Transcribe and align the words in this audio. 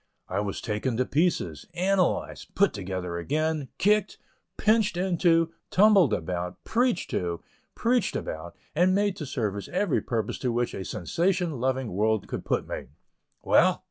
I 0.27 0.39
was 0.39 0.61
taken 0.61 0.97
to 0.97 1.05
pieces, 1.05 1.67
analyzed, 1.75 2.55
put 2.55 2.73
together 2.73 3.19
again, 3.19 3.67
kicked, 3.77 4.17
"pitched 4.57 4.97
into," 4.97 5.53
tumbled 5.69 6.11
about, 6.11 6.63
preached 6.63 7.11
to, 7.11 7.43
preached 7.75 8.15
about, 8.15 8.55
and 8.73 8.95
made 8.95 9.15
to 9.17 9.27
serve 9.27 9.67
every 9.71 10.01
purpose 10.01 10.39
to 10.39 10.51
which 10.51 10.73
a 10.73 10.85
sensation 10.85 11.59
loving 11.59 11.91
world 11.91 12.27
could 12.27 12.45
put 12.45 12.67
me. 12.67 12.87
Well! 13.43 13.79